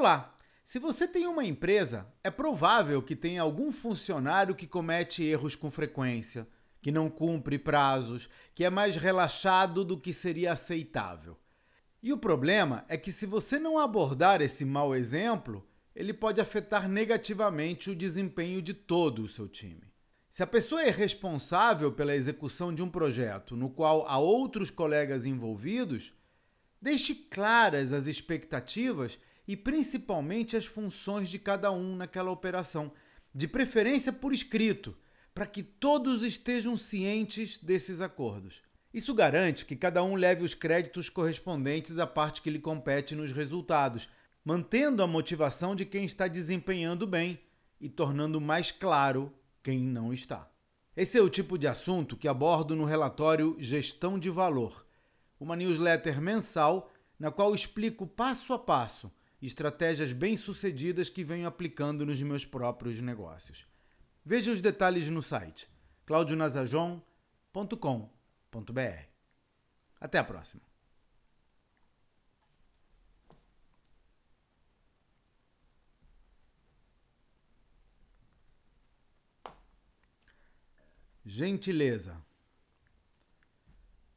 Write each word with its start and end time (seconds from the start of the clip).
Olá! 0.00 0.34
Se 0.64 0.78
você 0.78 1.06
tem 1.06 1.26
uma 1.26 1.44
empresa, 1.44 2.06
é 2.24 2.30
provável 2.30 3.02
que 3.02 3.14
tenha 3.14 3.42
algum 3.42 3.70
funcionário 3.70 4.54
que 4.54 4.66
comete 4.66 5.22
erros 5.22 5.54
com 5.54 5.70
frequência, 5.70 6.48
que 6.80 6.90
não 6.90 7.10
cumpre 7.10 7.58
prazos, 7.58 8.26
que 8.54 8.64
é 8.64 8.70
mais 8.70 8.96
relaxado 8.96 9.84
do 9.84 10.00
que 10.00 10.14
seria 10.14 10.54
aceitável. 10.54 11.36
E 12.02 12.14
o 12.14 12.16
problema 12.16 12.82
é 12.88 12.96
que, 12.96 13.12
se 13.12 13.26
você 13.26 13.58
não 13.58 13.78
abordar 13.78 14.40
esse 14.40 14.64
mau 14.64 14.94
exemplo, 14.94 15.68
ele 15.94 16.14
pode 16.14 16.40
afetar 16.40 16.88
negativamente 16.88 17.90
o 17.90 17.94
desempenho 17.94 18.62
de 18.62 18.72
todo 18.72 19.24
o 19.24 19.28
seu 19.28 19.46
time. 19.46 19.92
Se 20.30 20.42
a 20.42 20.46
pessoa 20.46 20.82
é 20.82 20.88
responsável 20.88 21.92
pela 21.92 22.16
execução 22.16 22.74
de 22.74 22.82
um 22.82 22.88
projeto 22.88 23.54
no 23.54 23.68
qual 23.68 24.08
há 24.08 24.16
outros 24.16 24.70
colegas 24.70 25.26
envolvidos, 25.26 26.10
deixe 26.80 27.14
claras 27.14 27.92
as 27.92 28.06
expectativas 28.06 29.18
e 29.50 29.56
principalmente 29.56 30.56
as 30.56 30.64
funções 30.64 31.28
de 31.28 31.36
cada 31.36 31.72
um 31.72 31.96
naquela 31.96 32.30
operação, 32.30 32.92
de 33.34 33.48
preferência 33.48 34.12
por 34.12 34.32
escrito, 34.32 34.96
para 35.34 35.44
que 35.44 35.60
todos 35.60 36.22
estejam 36.22 36.76
cientes 36.76 37.58
desses 37.58 38.00
acordos. 38.00 38.62
Isso 38.94 39.12
garante 39.12 39.66
que 39.66 39.74
cada 39.74 40.04
um 40.04 40.14
leve 40.14 40.44
os 40.44 40.54
créditos 40.54 41.08
correspondentes 41.08 41.98
à 41.98 42.06
parte 42.06 42.42
que 42.42 42.48
lhe 42.48 42.60
compete 42.60 43.16
nos 43.16 43.32
resultados, 43.32 44.08
mantendo 44.44 45.02
a 45.02 45.06
motivação 45.08 45.74
de 45.74 45.84
quem 45.84 46.04
está 46.04 46.28
desempenhando 46.28 47.04
bem 47.04 47.36
e 47.80 47.88
tornando 47.88 48.40
mais 48.40 48.70
claro 48.70 49.34
quem 49.64 49.80
não 49.80 50.14
está. 50.14 50.48
Esse 50.96 51.18
é 51.18 51.20
o 51.20 51.28
tipo 51.28 51.58
de 51.58 51.66
assunto 51.66 52.16
que 52.16 52.28
abordo 52.28 52.76
no 52.76 52.84
relatório 52.84 53.56
Gestão 53.58 54.16
de 54.16 54.30
Valor, 54.30 54.86
uma 55.40 55.56
newsletter 55.56 56.20
mensal 56.20 56.88
na 57.18 57.32
qual 57.32 57.52
explico 57.52 58.06
passo 58.06 58.52
a 58.52 58.58
passo 58.60 59.10
estratégias 59.46 60.12
bem-sucedidas 60.12 61.08
que 61.08 61.24
venho 61.24 61.46
aplicando 61.46 62.04
nos 62.04 62.20
meus 62.22 62.44
próprios 62.44 63.00
negócios. 63.00 63.66
Veja 64.24 64.52
os 64.52 64.60
detalhes 64.60 65.08
no 65.08 65.22
site 65.22 65.68
claudionazajon.com.br. 66.06 69.04
Até 70.00 70.18
a 70.18 70.24
próxima! 70.24 70.62
Gentileza. 81.24 82.20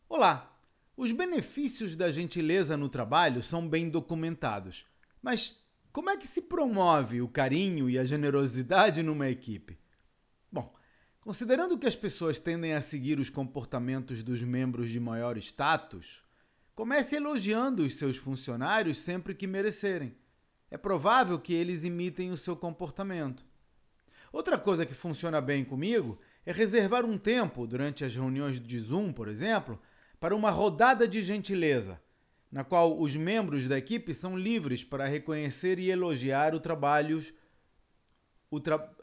Olá! 0.09 0.52
Os 0.97 1.12
benefícios 1.12 1.95
da 1.95 2.12
gentileza 2.12 2.75
no 2.75 2.90
trabalho 2.90 3.44
são 3.44 3.67
bem 3.67 3.90
documentados. 3.90 4.86
Mas 5.23 5.55
como 5.93 6.09
é 6.09 6.17
que 6.17 6.27
se 6.27 6.41
promove 6.41 7.21
o 7.21 7.29
carinho 7.29 7.89
e 7.89 7.97
a 7.97 8.03
generosidade 8.03 9.02
numa 9.02 9.29
equipe? 9.29 9.79
Bom, 10.52 10.75
considerando 11.21 11.77
que 11.77 11.88
as 11.88 11.95
pessoas 11.95 12.38
tendem 12.38 12.73
a 12.73 12.81
seguir 12.81 13.19
os 13.19 13.29
comportamentos 13.29 14.21
dos 14.21 14.41
membros 14.41 14.89
de 14.89 14.99
maior 14.99 15.38
status, 15.38 16.21
comece 16.75 17.16
elogiando 17.16 17.83
os 17.83 17.95
seus 17.95 18.17
funcionários 18.17 18.97
sempre 18.97 19.33
que 19.33 19.47
merecerem. 19.47 20.13
É 20.69 20.77
provável 20.77 21.39
que 21.39 21.53
eles 21.53 21.85
imitem 21.85 22.31
o 22.31 22.38
seu 22.38 22.57
comportamento. 22.57 23.45
Outra 24.29 24.57
coisa 24.57 24.85
que 24.85 24.94
funciona 24.94 25.39
bem 25.39 25.63
comigo 25.63 26.19
é 26.45 26.51
reservar 26.51 27.05
um 27.05 27.17
tempo, 27.17 27.66
durante 27.66 28.03
as 28.03 28.13
reuniões 28.13 28.59
de 28.59 28.79
Zoom, 28.79 29.13
por 29.13 29.29
exemplo, 29.29 29.79
para 30.19 30.35
uma 30.35 30.51
rodada 30.51 31.07
de 31.07 31.21
gentileza, 31.21 32.01
na 32.54 32.64
qual 32.64 33.02
os 33.02 33.16
membros 33.16 33.68
da 33.68 33.80
equipe 33.80 34.14
são 34.14 34.38
livres 34.38 34.84
para 34.84 35.08
reconhecer 35.08 35.80
e 35.80 35.90
elogiar 35.90 36.54
o 36.54 36.59
trabalho. 36.59 37.20
O 38.52 38.59
tra... 38.59 38.96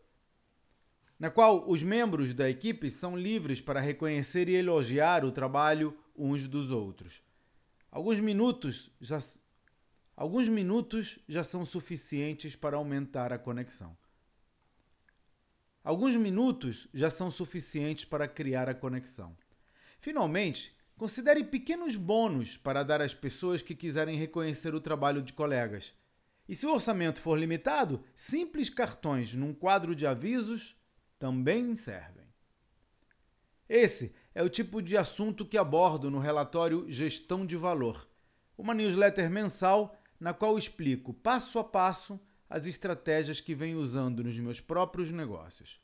Na 1.19 1.33
qual 1.33 1.69
os 1.69 1.83
membros 1.83 2.33
da 2.33 2.49
equipe 2.49 2.89
são 2.93 3.19
livres 3.19 3.61
para 3.61 3.81
reconhecer 3.81 4.49
e 4.49 4.55
elogiar 4.55 5.25
o 5.25 5.33
trabalho 5.33 5.99
uns 6.17 6.47
dos 6.47 6.71
outros. 6.71 7.21
Alguns 7.91 8.21
minutos 8.21 8.89
já, 9.01 9.19
alguns 10.17 10.47
minutos 10.47 11.19
já 11.29 11.43
são 11.43 11.67
suficientes 11.67 12.55
para 12.55 12.77
aumentar 12.77 13.33
a 13.33 13.39
conexão. 13.39 13.97
Alguns 15.83 16.15
minutos 16.15 16.87
já 16.95 17.11
são 17.11 17.33
suficientes 17.33 18.05
para 18.05 18.29
criar 18.29 18.69
a 18.69 18.75
conexão. 18.75 19.37
Finalmente, 19.99 20.73
considere 21.01 21.43
pequenos 21.43 21.97
bônus 21.97 22.59
para 22.59 22.83
dar 22.83 23.01
às 23.01 23.15
pessoas 23.15 23.63
que 23.63 23.75
quiserem 23.75 24.19
reconhecer 24.19 24.75
o 24.75 24.81
trabalho 24.83 25.23
de 25.23 25.33
colegas. 25.33 25.95
E 26.47 26.55
se 26.55 26.67
o 26.67 26.75
orçamento 26.75 27.23
for 27.23 27.39
limitado, 27.39 28.05
simples 28.15 28.69
cartões 28.69 29.33
num 29.33 29.55
quadro 29.55 29.95
de 29.95 30.07
avisos 30.07 30.77
também 31.19 31.75
servem. 31.75 32.27
Esse 33.67 34.15
é 34.35 34.43
o 34.43 34.51
tipo 34.51 34.83
de 34.83 34.95
assunto 34.95 35.47
que 35.47 35.57
abordo 35.57 36.11
no 36.11 36.19
relatório 36.19 36.85
Gestão 36.87 37.47
de 37.47 37.57
Valor, 37.57 38.07
uma 38.59 38.75
newsletter 38.75 39.31
mensal 39.31 39.97
na 40.21 40.35
qual 40.35 40.59
explico 40.59 41.15
passo 41.15 41.59
a 41.59 41.65
passo 41.65 42.21
as 42.47 42.67
estratégias 42.67 43.41
que 43.41 43.55
venho 43.55 43.81
usando 43.81 44.23
nos 44.23 44.39
meus 44.39 44.61
próprios 44.61 45.11
negócios. 45.11 45.81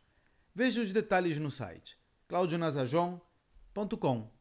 Veja 0.54 0.82
os 0.82 0.92
detalhes 0.92 1.38
no 1.38 1.50
site 1.50 1.98
claudionazajon.com.br. 2.28 4.35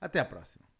Até 0.00 0.18
a 0.18 0.24
próxima! 0.24 0.73